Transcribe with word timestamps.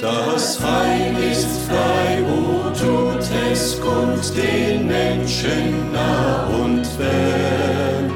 Das 0.00 0.60
Heil 0.60 1.14
ist 1.30 1.68
frei, 1.68 2.22
o 2.24 2.70
tut 2.70 3.24
es 3.52 3.80
kund 3.80 4.32
den 4.36 4.86
Menschen 4.86 5.92
nah 5.92 6.46
und 6.46 6.86
fern. 6.86 8.10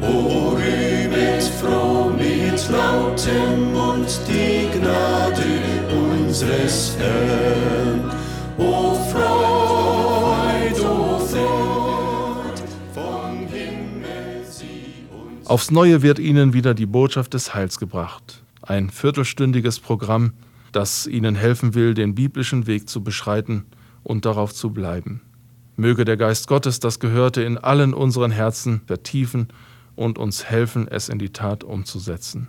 O 0.00 0.50
rühmet 0.50 1.42
froh 1.60 2.10
mit 2.10 2.68
lautem 2.68 3.72
Mund 3.72 4.20
die 4.28 4.68
Gnade 4.78 5.42
unseres 5.90 6.96
Herrn. 6.98 8.10
O 8.58 8.94
Freud, 9.10 10.80
o 10.80 11.18
Freud, 11.18 12.62
vom 12.92 13.46
Himmel 13.48 14.44
sie 14.48 15.06
uns. 15.10 15.48
Aufs 15.48 15.70
Neue 15.70 16.02
wird 16.02 16.18
Ihnen 16.18 16.52
wieder 16.52 16.74
die 16.74 16.86
Botschaft 16.86 17.34
des 17.34 17.54
Heils 17.54 17.78
gebracht. 17.78 18.42
Ein 18.60 18.90
viertelstündiges 18.90 19.80
Programm, 19.80 20.34
das 20.72 21.06
Ihnen 21.06 21.34
helfen 21.34 21.74
will, 21.74 21.94
den 21.94 22.14
biblischen 22.14 22.66
Weg 22.66 22.88
zu 22.88 23.04
beschreiten 23.04 23.66
und 24.02 24.24
darauf 24.24 24.54
zu 24.54 24.70
bleiben. 24.70 25.22
Möge 25.76 26.04
der 26.04 26.16
Geist 26.16 26.48
Gottes 26.48 26.80
das 26.80 27.00
Gehörte 27.00 27.42
in 27.42 27.58
allen 27.58 27.94
unseren 27.94 28.30
Herzen 28.30 28.82
vertiefen 28.86 29.48
und 29.94 30.18
uns 30.18 30.44
helfen, 30.44 30.88
es 30.88 31.08
in 31.08 31.18
die 31.18 31.30
Tat 31.30 31.64
umzusetzen. 31.64 32.48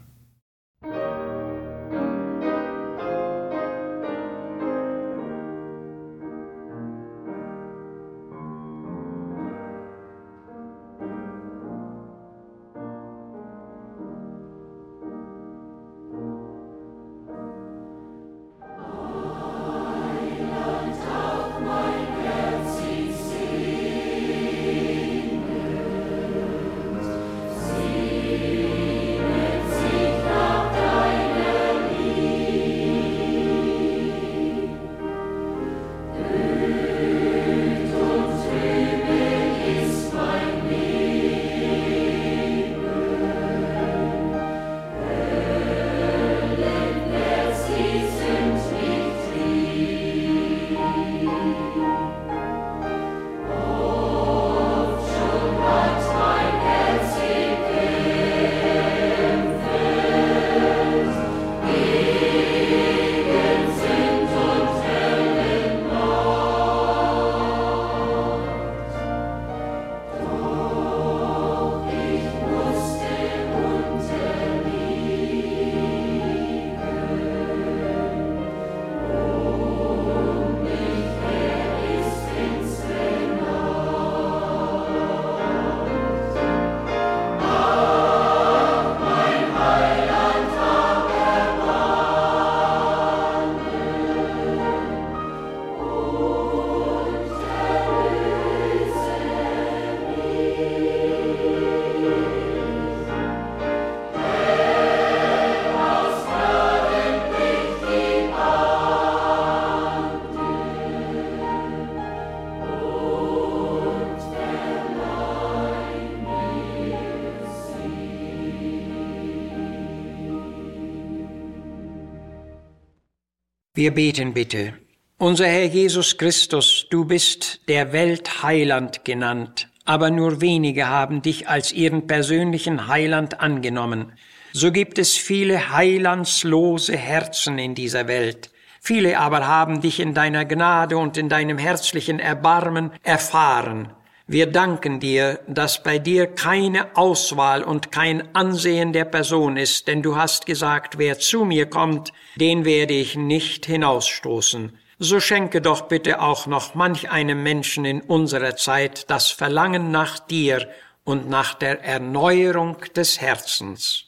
Wir 123.83 123.93
beten 123.93 124.33
bitte. 124.33 124.75
Unser 125.17 125.45
Herr 125.45 125.65
Jesus 125.65 126.17
Christus, 126.17 126.87
du 126.89 127.03
bist 127.03 127.67
der 127.67 127.91
Welt 127.91 128.41
Heiland 128.41 129.03
genannt, 129.03 129.67
aber 129.83 130.09
nur 130.09 130.39
wenige 130.39 130.87
haben 130.87 131.21
dich 131.21 131.49
als 131.49 131.73
ihren 131.73 132.07
persönlichen 132.07 132.87
Heiland 132.87 133.41
angenommen. 133.41 134.13
So 134.53 134.71
gibt 134.71 134.99
es 134.99 135.17
viele 135.17 135.73
heilandslose 135.73 136.95
Herzen 136.95 137.59
in 137.59 137.75
dieser 137.75 138.07
Welt. 138.07 138.51
Viele 138.79 139.19
aber 139.19 139.45
haben 139.47 139.81
dich 139.81 139.99
in 139.99 140.13
deiner 140.13 140.45
Gnade 140.45 140.95
und 140.95 141.17
in 141.17 141.27
deinem 141.27 141.57
herzlichen 141.57 142.19
Erbarmen 142.19 142.89
erfahren. 143.03 143.89
Wir 144.25 144.47
danken 144.47 145.01
dir, 145.01 145.41
dass 145.47 145.83
bei 145.83 145.99
dir 145.99 146.27
keine 146.27 146.95
Auswahl 146.95 147.61
und 147.61 147.91
kein 147.91 148.33
Ansehen 148.33 148.93
der 148.93 149.03
Person 149.03 149.57
ist, 149.57 149.87
denn 149.87 150.01
du 150.01 150.15
hast 150.15 150.45
gesagt, 150.45 150.97
wer 150.97 151.19
zu 151.19 151.43
mir 151.43 151.69
kommt, 151.69 152.13
den 152.37 152.63
werde 152.63 152.93
ich 152.93 153.17
nicht 153.17 153.65
hinausstoßen. 153.65 154.77
So 154.97 155.19
schenke 155.19 155.59
doch 155.59 155.89
bitte 155.89 156.21
auch 156.21 156.47
noch 156.47 156.73
manch 156.73 157.11
einem 157.11 157.43
Menschen 157.43 157.83
in 157.83 157.99
unserer 157.99 158.55
Zeit 158.55 159.09
das 159.09 159.27
Verlangen 159.27 159.91
nach 159.91 160.19
dir 160.19 160.69
und 161.03 161.29
nach 161.29 161.53
der 161.55 161.83
Erneuerung 161.83 162.77
des 162.95 163.19
Herzens. 163.19 164.05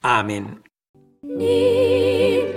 Amen. 0.00 0.62
Nimm, 1.22 2.56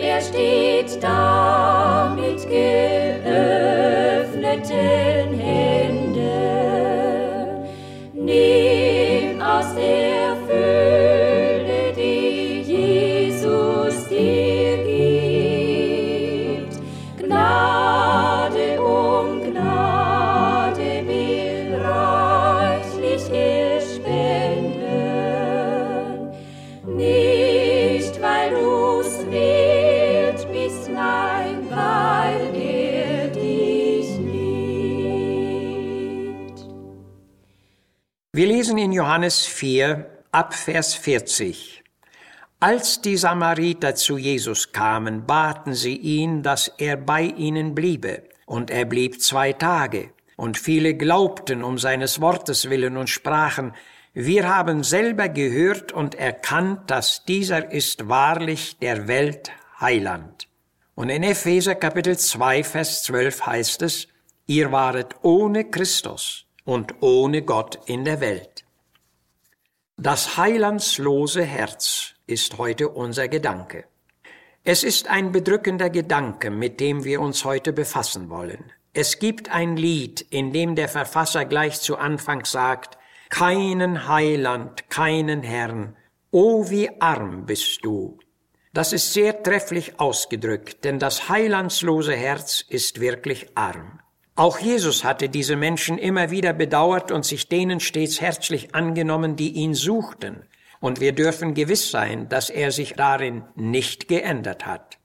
in 38.79 38.93
Johannes 38.93 39.45
4 39.45 40.05
ab 40.31 40.53
Vers 40.53 40.95
40. 40.95 41.83
Als 42.61 43.01
die 43.01 43.17
Samariter 43.17 43.95
zu 43.95 44.17
Jesus 44.17 44.71
kamen, 44.71 45.25
baten 45.25 45.73
sie 45.73 45.95
ihn, 45.95 46.43
dass 46.43 46.71
er 46.77 46.97
bei 46.97 47.23
ihnen 47.23 47.75
bliebe. 47.75 48.23
Und 48.45 48.71
er 48.71 48.85
blieb 48.85 49.21
zwei 49.21 49.53
Tage. 49.53 50.11
Und 50.37 50.57
viele 50.57 50.93
glaubten 50.93 51.63
um 51.63 51.77
seines 51.77 52.21
Wortes 52.21 52.69
willen 52.69 52.95
und 52.95 53.09
sprachen, 53.09 53.73
wir 54.13 54.47
haben 54.47 54.83
selber 54.83 55.29
gehört 55.29 55.91
und 55.91 56.15
erkannt, 56.15 56.89
dass 56.89 57.25
dieser 57.25 57.71
ist 57.71 58.07
wahrlich 58.09 58.77
der 58.79 59.07
Welt 59.07 59.51
Heiland. 59.79 60.47
Und 60.95 61.09
in 61.09 61.23
Epheser 61.23 61.75
Kapitel 61.75 62.17
2, 62.17 62.63
Vers 62.63 63.03
12 63.03 63.45
heißt 63.45 63.81
es, 63.83 64.07
ihr 64.47 64.71
waret 64.71 65.15
ohne 65.21 65.65
Christus 65.65 66.45
und 66.65 66.95
ohne 67.01 67.41
Gott 67.41 67.79
in 67.85 68.03
der 68.03 68.19
Welt. 68.19 68.65
Das 70.01 70.37
heilandslose 70.37 71.43
Herz 71.43 72.13
ist 72.25 72.57
heute 72.57 72.87
unser 72.87 73.27
Gedanke. 73.27 73.83
Es 74.63 74.85
ist 74.85 75.09
ein 75.09 75.33
bedrückender 75.33 75.89
Gedanke, 75.89 76.51
mit 76.51 76.79
dem 76.79 77.03
wir 77.03 77.19
uns 77.19 77.43
heute 77.43 77.73
befassen 77.73 78.29
wollen. 78.29 78.71
Es 78.93 79.19
gibt 79.19 79.51
ein 79.51 79.75
Lied, 79.75 80.21
in 80.21 80.53
dem 80.53 80.75
der 80.75 80.87
Verfasser 80.87 81.43
gleich 81.43 81.81
zu 81.81 81.97
Anfang 81.97 82.45
sagt, 82.45 82.97
keinen 83.27 84.07
Heiland, 84.07 84.89
keinen 84.89 85.43
Herrn, 85.43 85.97
o 86.31 86.69
wie 86.69 86.89
arm 87.01 87.45
bist 87.45 87.83
du. 87.83 88.19
Das 88.71 88.93
ist 88.93 89.11
sehr 89.11 89.43
trefflich 89.43 89.99
ausgedrückt, 89.99 90.85
denn 90.85 90.99
das 90.99 91.27
heilandslose 91.27 92.15
Herz 92.15 92.63
ist 92.69 93.01
wirklich 93.01 93.47
arm. 93.55 93.99
Auch 94.39 94.59
Jesus 94.59 95.03
hatte 95.03 95.27
diese 95.27 95.57
Menschen 95.57 95.97
immer 95.97 96.31
wieder 96.31 96.53
bedauert 96.53 97.11
und 97.11 97.25
sich 97.25 97.49
denen 97.49 97.81
stets 97.81 98.21
herzlich 98.21 98.73
angenommen, 98.73 99.35
die 99.35 99.51
ihn 99.51 99.73
suchten. 99.73 100.43
Und 100.79 101.01
wir 101.01 101.11
dürfen 101.11 101.55
gewiss 101.55 101.91
sein, 101.91 102.29
dass 102.29 102.49
er 102.49 102.71
sich 102.71 102.93
darin 102.93 103.43
nicht 103.55 104.07
geändert 104.07 104.65
hat. 104.65 104.97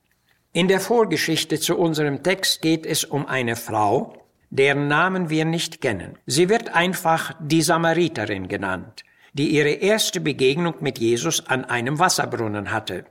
In 0.53 0.69
der 0.69 0.79
Vorgeschichte 0.79 1.59
zu 1.59 1.77
unserem 1.77 2.23
Text 2.23 2.61
geht 2.61 2.85
es 2.85 3.03
um 3.03 3.25
eine 3.25 3.57
Frau, 3.57 4.13
deren 4.51 4.87
Namen 4.87 5.29
wir 5.29 5.43
nicht 5.43 5.81
kennen. 5.81 6.17
Sie 6.25 6.47
wird 6.47 6.73
einfach 6.73 7.33
die 7.41 7.61
Samariterin 7.61 8.47
genannt, 8.47 9.03
die 9.33 9.49
ihre 9.49 9.71
erste 9.71 10.21
Begegnung 10.21 10.75
mit 10.79 10.97
Jesus 10.97 11.45
an 11.45 11.65
einem 11.65 11.99
Wasserbrunnen 11.99 12.71
hatte. 12.71 13.03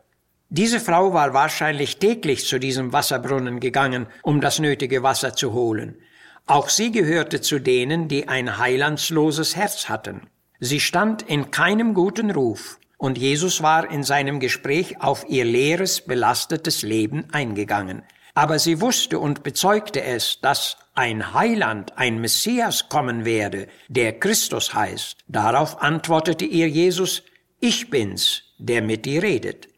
Diese 0.49 0.81
Frau 0.81 1.13
war 1.13 1.35
wahrscheinlich 1.35 1.99
täglich 1.99 2.47
zu 2.47 2.59
diesem 2.59 2.95
Wasserbrunnen 2.95 3.61
gegangen, 3.61 4.07
um 4.23 4.41
das 4.41 4.59
nötige 4.59 5.03
Wasser 5.03 5.35
zu 5.35 5.53
holen. 5.53 5.99
Auch 6.47 6.69
sie 6.69 6.93
gehörte 6.93 7.41
zu 7.41 7.59
denen, 7.59 8.09
die 8.09 8.29
ein 8.29 8.59
heilandsloses 8.59 9.57
Herz 9.57 9.89
hatten. 9.89 10.29
Sie 10.61 10.81
stand 10.81 11.23
in 11.23 11.51
keinem 11.51 11.95
guten 11.95 12.31
Ruf, 12.31 12.79
und 12.99 13.19
Jesus 13.19 13.63
war 13.63 13.91
in 13.91 14.03
seinem 14.03 14.41
Gespräch 14.41 15.01
auf 15.01 15.25
ihr 15.29 15.45
leeres, 15.45 16.03
belastetes 16.03 16.83
Leben 16.83 17.25
eingegangen. 17.33 18.03
Aber 18.35 18.59
sie 18.59 18.81
wusste 18.81 19.19
und 19.19 19.43
bezeugte 19.43 20.03
es, 20.03 20.41
dass 20.41 20.77
ein 20.95 21.35
Heiland, 21.35 21.97
ein 21.97 22.21
Messias 22.21 22.89
kommen 22.89 23.25
werde, 23.25 23.69
der 23.89 24.19
Christus 24.19 24.75
heißt. 24.75 25.19
Darauf 25.29 25.83
antwortete 25.83 26.45
ihr 26.45 26.69
Jesus, 26.69 27.23
ich 27.61 27.91
bin's, 27.91 28.43
der 28.59 28.83
mit 28.83 29.07
dir 29.07 29.23
redet. 29.23 29.69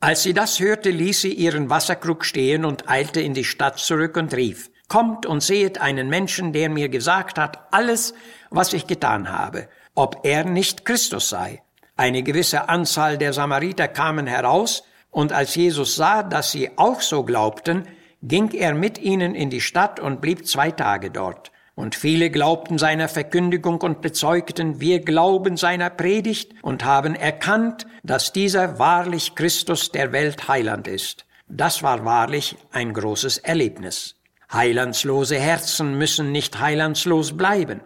Als 0.00 0.22
sie 0.22 0.34
das 0.34 0.60
hörte, 0.60 0.90
ließ 0.90 1.22
sie 1.22 1.32
ihren 1.32 1.70
Wasserkrug 1.70 2.24
stehen 2.24 2.64
und 2.64 2.88
eilte 2.88 3.20
in 3.20 3.34
die 3.34 3.44
Stadt 3.44 3.78
zurück 3.78 4.16
und 4.16 4.34
rief, 4.34 4.70
Kommt 4.94 5.26
und 5.26 5.42
sehet 5.42 5.80
einen 5.80 6.08
Menschen, 6.08 6.52
der 6.52 6.70
mir 6.70 6.88
gesagt 6.88 7.36
hat, 7.36 7.66
alles, 7.72 8.14
was 8.50 8.72
ich 8.72 8.86
getan 8.86 9.28
habe, 9.28 9.66
ob 9.96 10.20
er 10.22 10.44
nicht 10.44 10.84
Christus 10.84 11.28
sei. 11.28 11.64
Eine 11.96 12.22
gewisse 12.22 12.68
Anzahl 12.68 13.18
der 13.18 13.32
Samariter 13.32 13.88
kamen 13.88 14.28
heraus, 14.28 14.84
und 15.10 15.32
als 15.32 15.56
Jesus 15.56 15.96
sah, 15.96 16.22
dass 16.22 16.52
sie 16.52 16.78
auch 16.78 17.00
so 17.00 17.24
glaubten, 17.24 17.88
ging 18.22 18.52
er 18.52 18.72
mit 18.72 18.98
ihnen 18.98 19.34
in 19.34 19.50
die 19.50 19.60
Stadt 19.60 19.98
und 19.98 20.20
blieb 20.20 20.46
zwei 20.46 20.70
Tage 20.70 21.10
dort. 21.10 21.50
Und 21.74 21.96
viele 21.96 22.30
glaubten 22.30 22.78
seiner 22.78 23.08
Verkündigung 23.08 23.80
und 23.80 24.00
bezeugten, 24.00 24.80
wir 24.80 25.00
glauben 25.00 25.56
seiner 25.56 25.90
Predigt 25.90 26.52
und 26.62 26.84
haben 26.84 27.16
erkannt, 27.16 27.88
dass 28.04 28.32
dieser 28.32 28.78
wahrlich 28.78 29.34
Christus 29.34 29.90
der 29.90 30.12
Welt 30.12 30.46
Heiland 30.46 30.86
ist. 30.86 31.26
Das 31.48 31.82
war 31.82 32.04
wahrlich 32.04 32.54
ein 32.70 32.94
großes 32.94 33.38
Erlebnis. 33.38 34.14
Heilandslose 34.52 35.38
Herzen 35.38 35.98
müssen 35.98 36.32
nicht 36.32 36.60
heilandslos 36.60 37.36
bleiben. 37.36 37.80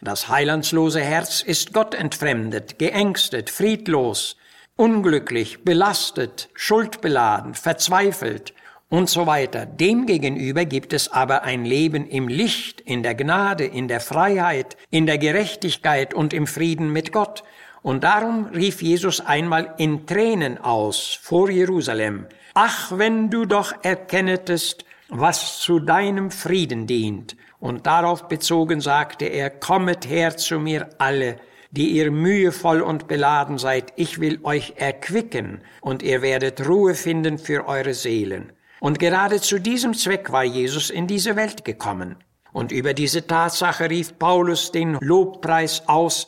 Das 0.00 0.28
heilandslose 0.28 1.00
Herz 1.00 1.42
ist 1.42 1.72
Gott 1.72 1.94
entfremdet, 1.94 2.78
geängstet, 2.78 3.50
friedlos, 3.50 4.36
unglücklich, 4.76 5.62
belastet, 5.62 6.48
schuldbeladen, 6.54 7.54
verzweifelt 7.54 8.54
und 8.88 9.10
so 9.10 9.26
weiter. 9.26 9.66
Demgegenüber 9.66 10.64
gibt 10.64 10.92
es 10.92 11.12
aber 11.12 11.42
ein 11.42 11.64
Leben 11.64 12.08
im 12.08 12.28
Licht, 12.28 12.80
in 12.80 13.02
der 13.02 13.14
Gnade, 13.14 13.64
in 13.64 13.88
der 13.88 14.00
Freiheit, 14.00 14.76
in 14.90 15.06
der 15.06 15.18
Gerechtigkeit 15.18 16.14
und 16.14 16.32
im 16.32 16.46
Frieden 16.46 16.92
mit 16.92 17.12
Gott. 17.12 17.44
Und 17.82 18.04
darum 18.04 18.46
rief 18.46 18.82
Jesus 18.82 19.20
einmal 19.20 19.74
in 19.78 20.06
Tränen 20.06 20.58
aus 20.58 21.18
vor 21.22 21.50
Jerusalem, 21.50 22.26
Ach, 22.54 22.92
wenn 22.96 23.30
du 23.30 23.46
doch 23.46 23.72
erkennetest, 23.82 24.84
was 25.10 25.58
zu 25.58 25.80
deinem 25.80 26.30
Frieden 26.30 26.86
dient 26.86 27.36
und 27.58 27.86
darauf 27.86 28.28
bezogen 28.28 28.80
sagte 28.80 29.26
er, 29.26 29.50
Kommet 29.50 30.08
her 30.08 30.36
zu 30.36 30.58
mir 30.58 30.88
alle, 30.98 31.36
die 31.70 31.90
ihr 31.90 32.10
mühevoll 32.10 32.80
und 32.80 33.06
beladen 33.06 33.58
seid, 33.58 33.92
ich 33.96 34.20
will 34.20 34.40
euch 34.42 34.74
erquicken, 34.76 35.62
und 35.80 36.02
ihr 36.02 36.22
werdet 36.22 36.66
Ruhe 36.66 36.94
finden 36.94 37.38
für 37.38 37.68
eure 37.68 37.94
Seelen. 37.94 38.52
Und 38.80 38.98
gerade 38.98 39.40
zu 39.40 39.60
diesem 39.60 39.94
Zweck 39.94 40.32
war 40.32 40.44
Jesus 40.44 40.90
in 40.90 41.06
diese 41.06 41.36
Welt 41.36 41.64
gekommen. 41.64 42.16
Und 42.52 42.72
über 42.72 42.94
diese 42.94 43.26
Tatsache 43.26 43.90
rief 43.90 44.18
Paulus 44.18 44.72
den 44.72 44.98
Lobpreis 45.00 45.82
aus, 45.86 46.26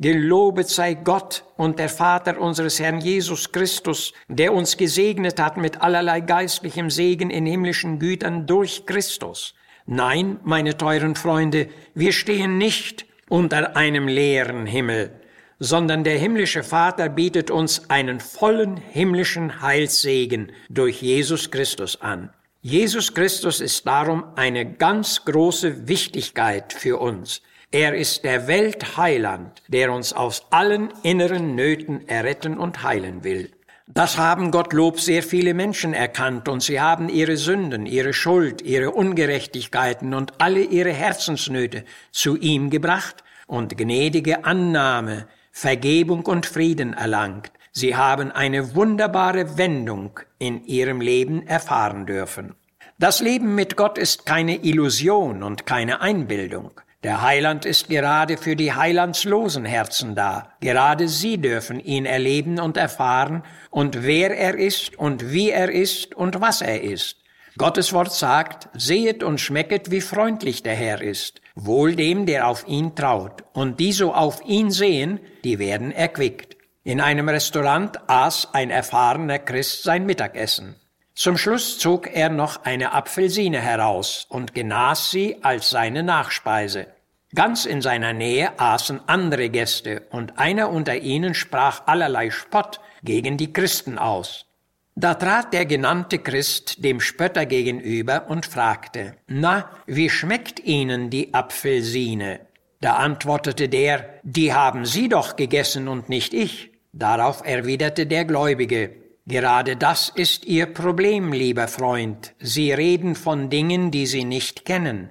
Gelobet 0.00 0.68
sei 0.68 0.94
Gott 0.94 1.44
und 1.56 1.78
der 1.78 1.88
Vater 1.88 2.40
unseres 2.40 2.80
Herrn 2.80 3.00
Jesus 3.00 3.52
Christus, 3.52 4.12
der 4.28 4.52
uns 4.52 4.76
gesegnet 4.76 5.40
hat 5.40 5.56
mit 5.56 5.82
allerlei 5.82 6.20
geistlichem 6.20 6.90
Segen 6.90 7.30
in 7.30 7.46
himmlischen 7.46 7.98
Gütern 7.98 8.46
durch 8.46 8.86
Christus 8.86 9.54
Nein, 9.86 10.40
meine 10.44 10.78
teuren 10.78 11.14
Freunde, 11.14 11.68
wir 11.94 12.12
stehen 12.12 12.56
nicht 12.56 13.04
unter 13.28 13.76
einem 13.76 14.08
leeren 14.08 14.64
Himmel, 14.64 15.10
sondern 15.58 16.04
der 16.04 16.18
himmlische 16.18 16.62
Vater 16.62 17.10
bietet 17.10 17.50
uns 17.50 17.90
einen 17.90 18.18
vollen 18.18 18.78
himmlischen 18.78 19.60
Heilssegen 19.60 20.52
durch 20.70 21.02
Jesus 21.02 21.50
Christus 21.50 22.00
an. 22.00 22.30
Jesus 22.62 23.12
Christus 23.12 23.60
ist 23.60 23.86
darum 23.86 24.24
eine 24.36 24.72
ganz 24.72 25.26
große 25.26 25.86
Wichtigkeit 25.86 26.72
für 26.72 26.98
uns. 26.98 27.42
Er 27.74 27.92
ist 27.92 28.22
der 28.22 28.46
Weltheiland, 28.46 29.60
der 29.66 29.92
uns 29.92 30.12
aus 30.12 30.46
allen 30.50 30.92
inneren 31.02 31.56
Nöten 31.56 32.08
erretten 32.08 32.56
und 32.56 32.84
heilen 32.84 33.24
will. 33.24 33.50
Das 33.88 34.16
haben 34.16 34.52
Gottlob 34.52 35.00
sehr 35.00 35.24
viele 35.24 35.54
Menschen 35.54 35.92
erkannt 35.92 36.48
und 36.48 36.62
sie 36.62 36.80
haben 36.80 37.08
ihre 37.08 37.36
Sünden, 37.36 37.86
ihre 37.86 38.12
Schuld, 38.12 38.62
ihre 38.62 38.92
Ungerechtigkeiten 38.92 40.14
und 40.14 40.40
alle 40.40 40.60
ihre 40.60 40.92
Herzensnöte 40.92 41.82
zu 42.12 42.36
ihm 42.36 42.70
gebracht 42.70 43.24
und 43.48 43.76
gnädige 43.76 44.44
Annahme, 44.44 45.26
Vergebung 45.50 46.26
und 46.26 46.46
Frieden 46.46 46.92
erlangt. 46.92 47.50
Sie 47.72 47.96
haben 47.96 48.30
eine 48.30 48.76
wunderbare 48.76 49.58
Wendung 49.58 50.20
in 50.38 50.64
ihrem 50.64 51.00
Leben 51.00 51.44
erfahren 51.44 52.06
dürfen. 52.06 52.54
Das 53.00 53.18
Leben 53.18 53.56
mit 53.56 53.76
Gott 53.76 53.98
ist 53.98 54.26
keine 54.26 54.62
Illusion 54.62 55.42
und 55.42 55.66
keine 55.66 56.00
Einbildung. 56.00 56.70
Der 57.04 57.20
Heiland 57.20 57.66
ist 57.66 57.90
gerade 57.90 58.38
für 58.38 58.56
die 58.56 58.72
heilandslosen 58.72 59.66
Herzen 59.66 60.14
da. 60.14 60.48
Gerade 60.60 61.06
sie 61.06 61.36
dürfen 61.36 61.78
ihn 61.78 62.06
erleben 62.06 62.58
und 62.58 62.78
erfahren 62.78 63.44
und 63.68 64.04
wer 64.04 64.34
er 64.34 64.54
ist 64.54 64.98
und 64.98 65.30
wie 65.30 65.50
er 65.50 65.70
ist 65.70 66.14
und 66.14 66.40
was 66.40 66.62
er 66.62 66.80
ist. 66.80 67.18
Gottes 67.58 67.92
Wort 67.92 68.14
sagt, 68.14 68.70
sehet 68.72 69.22
und 69.22 69.38
schmecket, 69.38 69.90
wie 69.90 70.00
freundlich 70.00 70.62
der 70.62 70.76
Herr 70.76 71.02
ist. 71.02 71.42
Wohl 71.54 71.94
dem, 71.94 72.24
der 72.24 72.48
auf 72.48 72.66
ihn 72.66 72.96
traut. 72.96 73.44
Und 73.52 73.80
die 73.80 73.92
so 73.92 74.14
auf 74.14 74.40
ihn 74.46 74.70
sehen, 74.70 75.20
die 75.44 75.58
werden 75.58 75.92
erquickt. 75.92 76.56
In 76.84 77.02
einem 77.02 77.28
Restaurant 77.28 77.98
aß 78.08 78.48
ein 78.54 78.70
erfahrener 78.70 79.38
Christ 79.38 79.82
sein 79.82 80.06
Mittagessen. 80.06 80.74
Zum 81.14 81.36
Schluss 81.36 81.78
zog 81.78 82.08
er 82.12 82.28
noch 82.28 82.64
eine 82.64 82.92
Apfelsine 82.92 83.60
heraus 83.60 84.26
und 84.30 84.52
genas 84.52 85.12
sie 85.12 85.36
als 85.44 85.70
seine 85.70 86.02
Nachspeise. 86.02 86.88
Ganz 87.34 87.64
in 87.64 87.82
seiner 87.82 88.12
Nähe 88.12 88.58
aßen 88.58 89.00
andere 89.08 89.48
Gäste, 89.50 90.02
und 90.10 90.38
einer 90.38 90.70
unter 90.70 90.96
ihnen 90.96 91.34
sprach 91.34 91.86
allerlei 91.86 92.30
Spott 92.30 92.80
gegen 93.02 93.36
die 93.36 93.52
Christen 93.52 93.98
aus. 93.98 94.46
Da 94.94 95.14
trat 95.14 95.52
der 95.52 95.66
genannte 95.66 96.20
Christ 96.20 96.84
dem 96.84 97.00
Spötter 97.00 97.46
gegenüber 97.46 98.26
und 98.28 98.46
fragte, 98.46 99.16
Na, 99.26 99.68
wie 99.86 100.08
schmeckt 100.08 100.60
Ihnen 100.60 101.10
die 101.10 101.34
Apfelsine? 101.34 102.40
Da 102.80 102.94
antwortete 102.96 103.68
der, 103.68 104.20
Die 104.22 104.54
haben 104.54 104.86
Sie 104.86 105.08
doch 105.08 105.34
gegessen 105.34 105.88
und 105.88 106.08
nicht 106.08 106.32
ich. 106.32 106.70
Darauf 106.92 107.44
erwiderte 107.44 108.06
der 108.06 108.24
Gläubige, 108.24 108.94
Gerade 109.26 109.76
das 109.76 110.10
ist 110.10 110.44
Ihr 110.44 110.66
Problem, 110.66 111.32
lieber 111.32 111.66
Freund. 111.66 112.34
Sie 112.38 112.72
reden 112.72 113.14
von 113.14 113.48
Dingen, 113.48 113.90
die 113.90 114.06
Sie 114.06 114.24
nicht 114.24 114.66
kennen. 114.66 115.08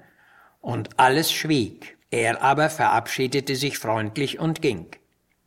Und 0.61 0.99
alles 0.99 1.31
schwieg. 1.31 1.97
Er 2.13 2.43
aber 2.43 2.69
verabschiedete 2.69 3.55
sich 3.55 3.79
freundlich 3.79 4.37
und 4.37 4.61
ging. 4.61 4.85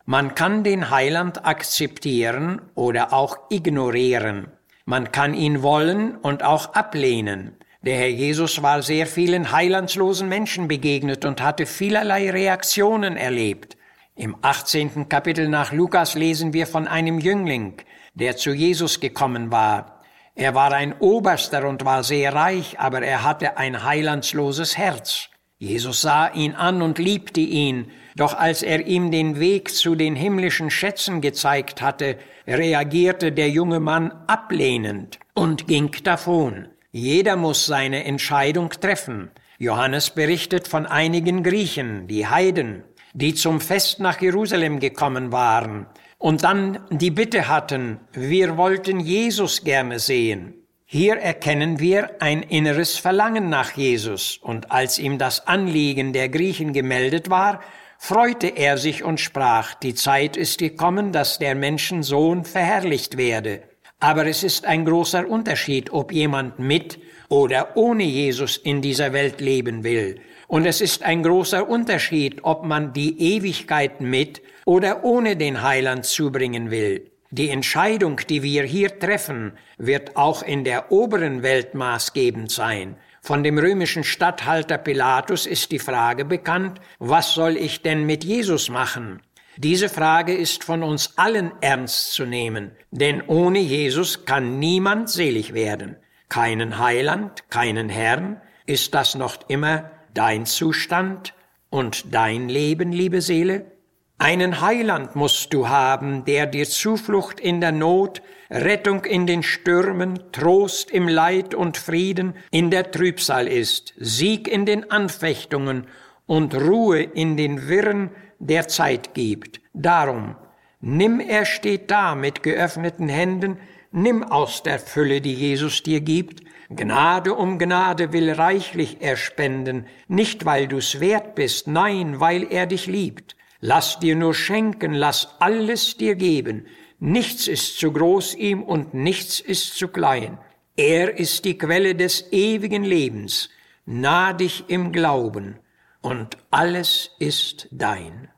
Man 0.04 0.34
kann 0.34 0.64
den 0.64 0.90
Heiland 0.90 1.46
akzeptieren 1.46 2.60
oder 2.74 3.12
auch 3.12 3.38
ignorieren. 3.50 4.48
Man 4.84 5.12
kann 5.12 5.32
ihn 5.32 5.62
wollen 5.62 6.16
und 6.16 6.42
auch 6.42 6.74
ablehnen. 6.74 7.54
Der 7.82 7.98
Herr 7.98 8.08
Jesus 8.08 8.64
war 8.64 8.82
sehr 8.82 9.06
vielen 9.06 9.52
heilandslosen 9.52 10.28
Menschen 10.28 10.66
begegnet 10.66 11.24
und 11.24 11.40
hatte 11.40 11.66
vielerlei 11.66 12.32
Reaktionen 12.32 13.16
erlebt. 13.16 13.76
Im 14.16 14.34
18. 14.42 15.08
Kapitel 15.08 15.48
nach 15.48 15.70
Lukas 15.70 16.16
lesen 16.16 16.52
wir 16.52 16.66
von 16.66 16.88
einem 16.88 17.20
Jüngling, 17.20 17.74
der 18.14 18.36
zu 18.36 18.50
Jesus 18.50 18.98
gekommen 18.98 19.52
war. 19.52 20.02
Er 20.34 20.56
war 20.56 20.72
ein 20.72 20.98
Oberster 20.98 21.68
und 21.68 21.84
war 21.84 22.02
sehr 22.02 22.34
reich, 22.34 22.80
aber 22.80 23.02
er 23.02 23.22
hatte 23.22 23.56
ein 23.56 23.84
heilandsloses 23.84 24.76
Herz. 24.76 25.30
Jesus 25.58 26.02
sah 26.02 26.28
ihn 26.34 26.52
an 26.52 26.82
und 26.82 26.98
liebte 26.98 27.40
ihn, 27.40 27.90
doch 28.14 28.34
als 28.34 28.62
er 28.62 28.86
ihm 28.86 29.10
den 29.10 29.40
Weg 29.40 29.70
zu 29.74 29.94
den 29.94 30.14
himmlischen 30.14 30.70
Schätzen 30.70 31.22
gezeigt 31.22 31.80
hatte, 31.80 32.18
reagierte 32.46 33.32
der 33.32 33.48
junge 33.48 33.80
Mann 33.80 34.12
ablehnend 34.26 35.18
und 35.34 35.66
ging 35.66 35.90
davon. 36.04 36.68
Jeder 36.92 37.36
muss 37.36 37.64
seine 37.64 38.04
Entscheidung 38.04 38.68
treffen. 38.70 39.30
Johannes 39.58 40.10
berichtet 40.10 40.68
von 40.68 40.84
einigen 40.84 41.42
Griechen, 41.42 42.06
die 42.06 42.26
Heiden, 42.26 42.84
die 43.14 43.34
zum 43.34 43.60
Fest 43.60 43.98
nach 43.98 44.20
Jerusalem 44.20 44.78
gekommen 44.78 45.32
waren 45.32 45.86
und 46.18 46.44
dann 46.44 46.80
die 46.90 47.10
Bitte 47.10 47.48
hatten, 47.48 48.00
wir 48.12 48.58
wollten 48.58 49.00
Jesus 49.00 49.64
gerne 49.64 49.98
sehen. 50.00 50.65
Hier 50.88 51.16
erkennen 51.16 51.80
wir 51.80 52.22
ein 52.22 52.44
inneres 52.44 52.96
Verlangen 52.96 53.48
nach 53.48 53.72
Jesus, 53.72 54.38
und 54.40 54.70
als 54.70 55.00
ihm 55.00 55.18
das 55.18 55.48
Anliegen 55.48 56.12
der 56.12 56.28
Griechen 56.28 56.72
gemeldet 56.72 57.28
war, 57.28 57.60
freute 57.98 58.46
er 58.46 58.78
sich 58.78 59.02
und 59.02 59.18
sprach, 59.18 59.74
die 59.74 59.96
Zeit 59.96 60.36
ist 60.36 60.58
gekommen, 60.58 61.10
dass 61.10 61.40
der 61.40 61.56
Menschensohn 61.56 62.44
verherrlicht 62.44 63.16
werde. 63.16 63.64
Aber 63.98 64.26
es 64.26 64.44
ist 64.44 64.64
ein 64.64 64.84
großer 64.84 65.28
Unterschied, 65.28 65.92
ob 65.92 66.12
jemand 66.12 66.60
mit 66.60 67.00
oder 67.28 67.76
ohne 67.76 68.04
Jesus 68.04 68.56
in 68.56 68.80
dieser 68.80 69.12
Welt 69.12 69.40
leben 69.40 69.82
will. 69.82 70.20
Und 70.46 70.66
es 70.66 70.80
ist 70.80 71.02
ein 71.02 71.24
großer 71.24 71.68
Unterschied, 71.68 72.44
ob 72.44 72.64
man 72.64 72.92
die 72.92 73.20
Ewigkeit 73.34 74.00
mit 74.00 74.40
oder 74.64 75.02
ohne 75.02 75.36
den 75.36 75.62
Heiland 75.62 76.04
zubringen 76.04 76.70
will. 76.70 77.10
Die 77.36 77.50
Entscheidung, 77.50 78.18
die 78.30 78.42
wir 78.42 78.62
hier 78.62 78.98
treffen, 78.98 79.58
wird 79.76 80.16
auch 80.16 80.42
in 80.42 80.64
der 80.64 80.90
oberen 80.90 81.42
Welt 81.42 81.74
maßgebend 81.74 82.50
sein. 82.50 82.96
Von 83.20 83.42
dem 83.42 83.58
römischen 83.58 84.04
Statthalter 84.04 84.78
Pilatus 84.78 85.44
ist 85.44 85.70
die 85.70 85.78
Frage 85.78 86.24
bekannt, 86.24 86.80
was 86.98 87.34
soll 87.34 87.58
ich 87.58 87.82
denn 87.82 88.06
mit 88.06 88.24
Jesus 88.24 88.70
machen? 88.70 89.20
Diese 89.58 89.90
Frage 89.90 90.34
ist 90.34 90.64
von 90.64 90.82
uns 90.82 91.18
allen 91.18 91.52
ernst 91.60 92.14
zu 92.14 92.24
nehmen, 92.24 92.70
denn 92.90 93.20
ohne 93.26 93.58
Jesus 93.58 94.24
kann 94.24 94.58
niemand 94.58 95.10
selig 95.10 95.52
werden. 95.52 95.96
Keinen 96.30 96.78
Heiland, 96.78 97.50
keinen 97.50 97.90
Herrn, 97.90 98.40
ist 98.64 98.94
das 98.94 99.14
noch 99.14 99.46
immer 99.48 99.90
dein 100.14 100.46
Zustand 100.46 101.34
und 101.68 102.14
dein 102.14 102.48
Leben, 102.48 102.92
liebe 102.92 103.20
Seele? 103.20 103.75
Einen 104.18 104.62
Heiland 104.62 105.14
musst 105.14 105.52
du 105.52 105.68
haben, 105.68 106.24
der 106.24 106.46
dir 106.46 106.66
Zuflucht 106.66 107.38
in 107.38 107.60
der 107.60 107.72
Not, 107.72 108.22
Rettung 108.50 109.04
in 109.04 109.26
den 109.26 109.42
Stürmen, 109.42 110.18
Trost 110.32 110.90
im 110.90 111.06
Leid 111.06 111.54
und 111.54 111.76
Frieden 111.76 112.32
in 112.50 112.70
der 112.70 112.90
Trübsal 112.90 113.46
ist, 113.46 113.92
Sieg 113.98 114.48
in 114.48 114.64
den 114.64 114.90
Anfechtungen 114.90 115.86
und 116.24 116.54
Ruhe 116.54 117.02
in 117.02 117.36
den 117.36 117.68
Wirren 117.68 118.10
der 118.38 118.68
Zeit 118.68 119.12
gibt. 119.12 119.60
Darum, 119.74 120.36
nimm 120.80 121.20
er 121.20 121.44
steht 121.44 121.90
da 121.90 122.14
mit 122.14 122.42
geöffneten 122.42 123.10
Händen, 123.10 123.58
nimm 123.92 124.22
aus 124.22 124.62
der 124.62 124.78
Fülle, 124.78 125.20
die 125.20 125.34
Jesus 125.34 125.82
dir 125.82 126.00
gibt, 126.00 126.40
Gnade 126.70 127.34
um 127.34 127.58
Gnade 127.58 128.12
will 128.14 128.32
reichlich 128.32 128.96
er 129.00 129.16
spenden, 129.16 129.86
nicht 130.08 130.46
weil 130.46 130.66
du's 130.68 131.00
wert 131.00 131.34
bist, 131.34 131.68
nein, 131.68 132.18
weil 132.18 132.50
er 132.50 132.66
dich 132.66 132.86
liebt. 132.86 133.36
Lass 133.60 133.98
dir 133.98 134.16
nur 134.16 134.34
schenken, 134.34 134.92
lass 134.92 135.28
alles 135.40 135.96
dir 135.96 136.14
geben. 136.14 136.66
Nichts 136.98 137.46
ist 137.46 137.78
zu 137.78 137.92
groß 137.92 138.34
ihm 138.34 138.62
und 138.62 138.94
nichts 138.94 139.40
ist 139.40 139.76
zu 139.76 139.88
klein. 139.88 140.38
Er 140.76 141.18
ist 141.18 141.44
die 141.44 141.58
Quelle 141.58 141.94
des 141.94 142.32
ewigen 142.32 142.84
Lebens. 142.84 143.50
Nah 143.86 144.32
dich 144.32 144.64
im 144.68 144.92
Glauben 144.92 145.58
und 146.02 146.36
alles 146.50 147.10
ist 147.18 147.68
dein. 147.70 148.28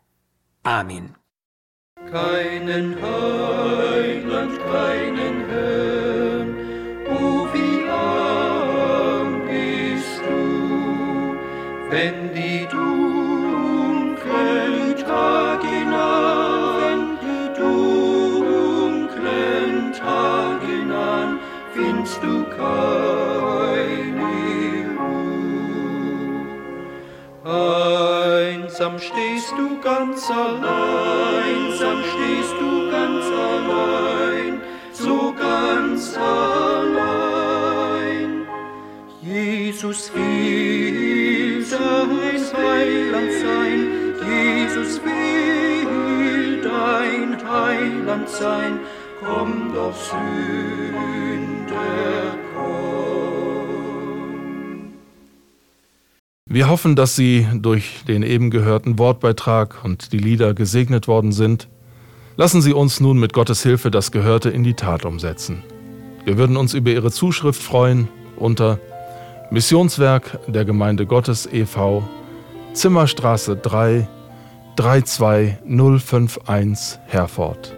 Amen. 0.63 1.15
Keinen 2.11 2.97
Heiland, 3.03 4.59
keinen 4.65 5.49
Herrn, 5.49 6.08
Einsam 28.79 29.01
stehst 29.01 29.51
du 29.59 29.81
ganz 29.81 30.31
allein, 30.31 30.63
einsam 30.63 31.99
stehst 31.99 32.55
du 32.61 32.89
ganz 32.93 33.25
allein, 33.27 34.61
so 34.93 35.35
ganz 35.37 36.17
allein. 36.17 37.67
Jesus 39.21 40.13
will 40.15 41.67
dein 41.69 42.39
Heiland 42.57 43.33
sein, 43.33 44.15
Jesus 44.25 45.01
will 45.03 46.63
dein 46.63 47.37
Heiland 47.51 48.29
sein, 48.29 48.79
komm 49.25 49.73
doch 49.75 49.97
Sünder, 49.97 50.23
komm. 52.55 53.08
Wir 56.51 56.71
hoffen, 56.71 56.97
dass 56.97 57.15
Sie 57.15 57.47
durch 57.55 58.05
den 58.09 58.23
eben 58.23 58.51
gehörten 58.51 58.99
Wortbeitrag 58.99 59.85
und 59.85 60.15
die 60.15 60.19
Lieder 60.19 60.55
gesegnet 60.55 61.07
worden 61.07 61.33
sind. 61.33 61.69
Lassen 62.37 62.63
Sie 62.63 62.73
uns 62.73 63.01
nun 63.01 63.19
mit 63.19 63.35
Gottes 63.35 63.63
Hilfe 63.63 63.91
das 63.91 64.13
Gehörte 64.13 64.49
in 64.49 64.65
die 64.65 64.73
Tat 64.73 65.05
umsetzen. 65.05 65.63
Wir 66.25 66.39
würden 66.39 66.57
uns 66.57 66.73
über 66.73 66.91
Ihre 66.91 67.11
Zuschrift 67.11 67.63
freuen 67.63 68.09
unter 68.37 68.79
Missionswerk 69.51 70.39
der 70.47 70.65
Gemeinde 70.65 71.05
Gottes 71.05 71.47
e.V. 71.53 72.09
Zimmerstraße 72.73 73.57
3 73.57 74.09
32051 74.77 76.99
Herford. 77.07 77.78